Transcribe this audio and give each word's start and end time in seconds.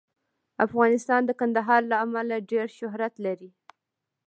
افغانستان 0.65 1.21
د 1.25 1.31
کندهار 1.39 1.81
له 1.91 1.95
امله 2.05 2.35
ډېر 2.51 2.67
شهرت 2.79 3.13
لري. 3.25 3.49